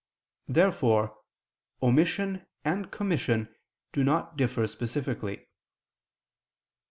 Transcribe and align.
Therefore 0.47 1.15
omission 1.83 2.47
and 2.65 2.91
commission 2.91 3.53
do 3.91 4.03
not 4.03 4.35
differ 4.35 4.65
specifically. 4.65 5.45